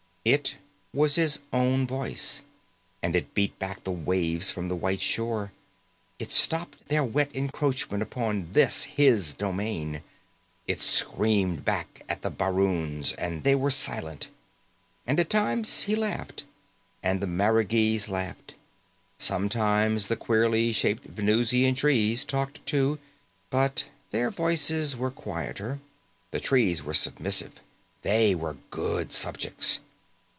It 0.23 0.57
was 0.93 1.15
his 1.15 1.39
own 1.51 1.87
voice, 1.87 2.43
and 3.01 3.15
it 3.15 3.33
beat 3.33 3.57
back 3.57 3.83
the 3.83 3.91
waves 3.91 4.51
from 4.51 4.67
the 4.67 4.75
white 4.75 5.01
shore, 5.01 5.51
it 6.19 6.29
stopped 6.29 6.89
their 6.89 7.03
wet 7.03 7.35
encroachment 7.35 8.03
upon 8.03 8.49
this, 8.51 8.83
his 8.83 9.33
domain. 9.33 10.03
It 10.67 10.79
screamed 10.79 11.65
back 11.65 12.03
at 12.07 12.21
the 12.21 12.29
baroons 12.29 13.13
and 13.13 13.43
they 13.43 13.55
were 13.55 13.71
silent. 13.71 14.27
And 15.07 15.19
at 15.19 15.31
times 15.31 15.83
he 15.85 15.95
laughed, 15.95 16.43
and 17.01 17.19
the 17.19 17.25
marigees 17.25 18.07
laughed. 18.07 18.53
Sometimes, 19.17 20.05
the 20.05 20.15
queerly 20.15 20.71
shaped 20.71 21.05
Venusian 21.05 21.73
trees 21.73 22.23
talked 22.23 22.63
too, 22.67 22.99
but 23.49 23.85
their 24.11 24.29
voices 24.29 24.95
were 24.95 25.09
quieter. 25.09 25.79
The 26.29 26.39
trees 26.39 26.83
were 26.83 26.93
submissive, 26.93 27.59
they 28.03 28.35
were 28.35 28.57
good 28.69 29.13
subjects. 29.13 29.79